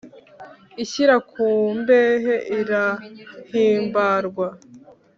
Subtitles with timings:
[0.83, 1.45] ishyira ku
[1.79, 4.47] mbehe irahimbarwa